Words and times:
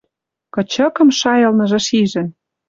Кычыкым 0.53 1.09
шайылныжы 1.19 1.79
шижӹн 1.87 2.27